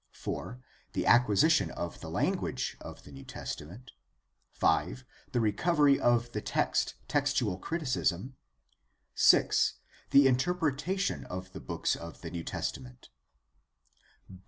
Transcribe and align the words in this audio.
4. 0.13 0.59
The 0.93 1.05
acquisition 1.05 1.69
of 1.69 1.99
the 1.99 2.09
language 2.09 2.75
of 2.81 3.03
the 3.03 3.11
New 3.11 3.23
Testament. 3.23 3.91
5. 4.51 5.05
The 5.31 5.39
recovery 5.39 5.99
of 5.99 6.31
the 6.31 6.41
text: 6.41 6.95
Textual 7.07 7.59
criticism. 7.59 8.35
6. 9.13 9.75
The 10.09 10.25
interpretation 10.25 11.23
of 11.25 11.53
the 11.53 11.59
books 11.61 11.95
of 11.95 12.21
the 12.21 12.31
New 12.31 12.43
Testament. 12.43 13.09